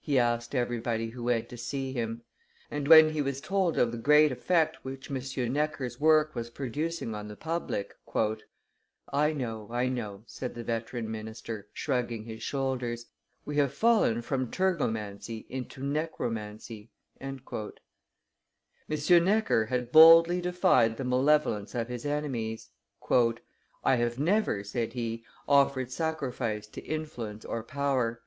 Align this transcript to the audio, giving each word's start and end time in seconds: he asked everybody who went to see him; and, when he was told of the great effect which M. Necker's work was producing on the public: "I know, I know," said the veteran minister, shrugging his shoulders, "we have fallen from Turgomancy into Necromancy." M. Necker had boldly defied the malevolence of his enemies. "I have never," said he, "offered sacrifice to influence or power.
he 0.00 0.20
asked 0.20 0.54
everybody 0.54 1.08
who 1.08 1.24
went 1.24 1.48
to 1.48 1.56
see 1.56 1.92
him; 1.92 2.22
and, 2.70 2.86
when 2.86 3.10
he 3.10 3.20
was 3.20 3.40
told 3.40 3.76
of 3.76 3.90
the 3.90 3.98
great 3.98 4.30
effect 4.30 4.76
which 4.84 5.10
M. 5.10 5.52
Necker's 5.52 5.98
work 5.98 6.32
was 6.32 6.48
producing 6.48 7.12
on 7.12 7.26
the 7.26 7.34
public: 7.34 7.96
"I 9.12 9.32
know, 9.32 9.66
I 9.72 9.88
know," 9.88 10.22
said 10.28 10.54
the 10.54 10.62
veteran 10.62 11.10
minister, 11.10 11.66
shrugging 11.72 12.22
his 12.22 12.40
shoulders, 12.40 13.06
"we 13.44 13.56
have 13.56 13.74
fallen 13.74 14.22
from 14.22 14.48
Turgomancy 14.48 15.44
into 15.48 15.82
Necromancy." 15.82 16.92
M. 17.20 17.40
Necker 19.10 19.66
had 19.66 19.90
boldly 19.90 20.40
defied 20.40 20.98
the 20.98 21.04
malevolence 21.04 21.74
of 21.74 21.88
his 21.88 22.06
enemies. 22.06 22.68
"I 23.82 23.96
have 23.96 24.20
never," 24.20 24.62
said 24.62 24.92
he, 24.92 25.24
"offered 25.48 25.90
sacrifice 25.90 26.68
to 26.68 26.80
influence 26.80 27.44
or 27.44 27.64
power. 27.64 28.22